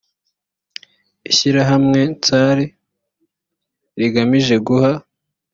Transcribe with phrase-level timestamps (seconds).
[1.29, 2.57] ishyirahamwe nsar
[3.99, 4.91] rigamije guha